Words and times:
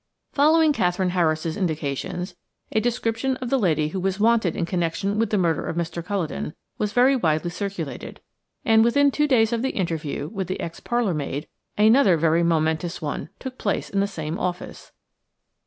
Following 0.33 0.73
Katherine 0.73 1.11
Harris's 1.11 1.55
indications, 1.55 2.35
a 2.71 2.79
description 2.79 3.37
of 3.37 3.51
the 3.51 3.59
lady 3.59 3.89
who 3.89 3.99
was 3.99 4.19
wanted 4.19 4.55
in 4.55 4.65
connection 4.65 5.19
with 5.19 5.29
the 5.29 5.37
murder 5.37 5.67
of 5.67 5.75
Mr. 5.77 6.03
Culledon 6.03 6.55
was 6.79 6.91
very 6.91 7.15
widely 7.15 7.51
circulated, 7.51 8.19
and 8.65 8.83
within 8.83 9.11
two 9.11 9.27
days 9.27 9.53
of 9.53 9.61
the 9.61 9.69
interview 9.69 10.27
with 10.29 10.47
the 10.47 10.59
ex 10.59 10.79
parlour 10.79 11.13
maid 11.13 11.47
another 11.77 12.17
very 12.17 12.41
momentous 12.41 12.99
one 12.99 13.29
took 13.37 13.59
place 13.59 13.91
in 13.91 13.99
the 13.99 14.07
same 14.07 14.39
office. 14.39 14.91